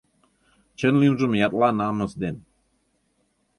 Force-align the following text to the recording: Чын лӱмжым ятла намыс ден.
Чын 0.77 0.93
лӱмжым 1.01 1.31
ятла 1.47 1.69
намыс 1.79 2.11
ден. 2.21 2.35